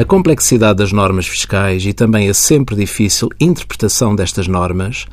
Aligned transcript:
A 0.00 0.04
complexidade 0.06 0.78
das 0.78 0.92
normas 0.92 1.26
fiscais 1.26 1.84
e 1.84 1.92
também 1.92 2.30
a 2.30 2.32
sempre 2.32 2.74
difícil 2.74 3.28
interpretação 3.38 4.16
destas 4.16 4.48
normas 4.48 5.04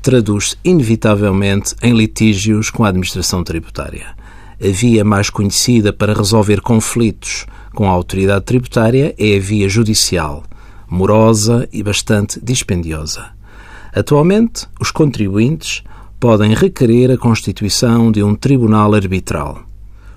traduz-se 0.00 0.56
inevitavelmente 0.64 1.74
em 1.82 1.92
litígios 1.92 2.70
com 2.70 2.82
a 2.82 2.88
administração 2.88 3.44
tributária. 3.44 4.16
A 4.58 4.72
via 4.72 5.04
mais 5.04 5.28
conhecida 5.28 5.92
para 5.92 6.14
resolver 6.14 6.62
conflitos 6.62 7.44
com 7.74 7.86
a 7.86 7.90
autoridade 7.90 8.46
tributária 8.46 9.14
é 9.18 9.36
a 9.36 9.38
via 9.38 9.68
judicial, 9.68 10.44
morosa 10.88 11.68
e 11.70 11.82
bastante 11.82 12.40
dispendiosa. 12.42 13.32
Atualmente, 13.94 14.66
os 14.80 14.90
contribuintes 14.90 15.84
podem 16.18 16.54
requerer 16.54 17.10
a 17.10 17.18
constituição 17.18 18.10
de 18.10 18.22
um 18.22 18.34
tribunal 18.34 18.94
arbitral. 18.94 19.71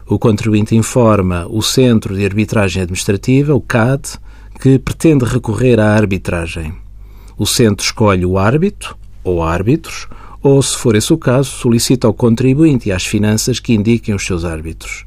O 0.08 0.20
contribuinte 0.20 0.76
informa 0.76 1.48
o 1.50 1.64
Centro 1.64 2.16
de 2.16 2.24
Arbitragem 2.24 2.84
Administrativa, 2.84 3.56
o 3.56 3.60
CAD, 3.60 4.20
que 4.62 4.78
pretende 4.78 5.26
recorrer 5.26 5.80
à 5.80 5.96
arbitragem. 5.96 6.74
O 7.36 7.46
centro 7.48 7.84
escolhe 7.84 8.24
o 8.24 8.38
árbitro 8.38 8.96
ou 9.24 9.42
árbitros, 9.42 10.08
ou, 10.44 10.62
se 10.62 10.78
for 10.78 10.96
esse 10.96 11.12
o 11.12 11.18
caso, 11.18 11.50
solicita 11.50 12.06
ao 12.06 12.14
contribuinte 12.14 12.90
e 12.90 12.92
às 12.92 13.04
finanças 13.04 13.60
que 13.60 13.74
indiquem 13.74 14.14
os 14.14 14.24
seus 14.24 14.46
árbitros. 14.46 15.06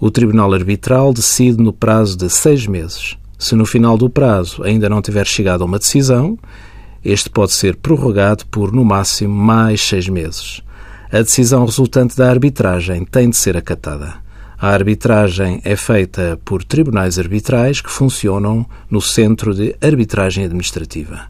O 0.00 0.10
Tribunal 0.10 0.54
Arbitral 0.54 1.12
decide 1.12 1.62
no 1.62 1.72
prazo 1.72 2.16
de 2.16 2.30
seis 2.30 2.66
meses. 2.66 3.18
Se 3.38 3.54
no 3.54 3.66
final 3.66 3.98
do 3.98 4.08
prazo 4.08 4.62
ainda 4.62 4.88
não 4.88 5.02
tiver 5.02 5.26
chegado 5.26 5.60
a 5.60 5.66
uma 5.66 5.78
decisão, 5.78 6.38
este 7.04 7.28
pode 7.28 7.52
ser 7.52 7.76
prorrogado 7.76 8.46
por, 8.46 8.72
no 8.72 8.82
máximo, 8.82 9.34
mais 9.34 9.82
seis 9.82 10.08
meses. 10.08 10.62
A 11.12 11.20
decisão 11.20 11.66
resultante 11.66 12.16
da 12.16 12.30
arbitragem 12.30 13.04
tem 13.04 13.28
de 13.28 13.36
ser 13.36 13.54
acatada. 13.54 14.14
A 14.58 14.70
arbitragem 14.70 15.60
é 15.62 15.76
feita 15.76 16.40
por 16.42 16.64
tribunais 16.64 17.18
arbitrais 17.18 17.82
que 17.82 17.90
funcionam 17.90 18.64
no 18.90 18.98
Centro 18.98 19.54
de 19.54 19.76
Arbitragem 19.82 20.46
Administrativa. 20.46 21.26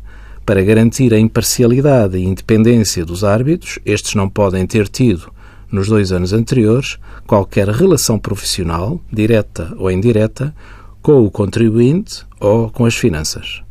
Para 0.47 0.63
garantir 0.63 1.13
a 1.13 1.19
imparcialidade 1.19 2.17
e 2.17 2.25
independência 2.25 3.05
dos 3.05 3.25
árbitros, 3.25 3.81
estes 3.85 4.15
não 4.15 4.29
podem 4.29 4.65
ter 4.69 4.87
tido, 4.87 5.33
nos 5.69 5.89
dois 5.89 6.13
anos 6.13 6.33
anteriores, 6.33 6.97
qualquer 7.27 7.69
relação 7.69 8.21
profissional, 8.21 9.01
direta 9.13 9.75
ou 9.77 9.91
indireta, 9.91 10.55
com 11.03 11.25
o 11.25 11.31
contribuinte 11.31 12.25
ou 12.39 12.71
com 12.71 12.85
as 12.85 12.95
finanças. 12.95 13.65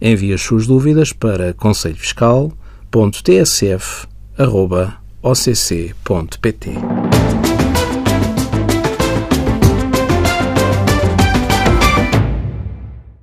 Envie 0.00 0.32
as 0.32 0.40
suas 0.40 0.66
dúvidas 0.66 1.12
para 1.12 1.52
conselhofiscal.tsf.occ.pt. 5.22 6.97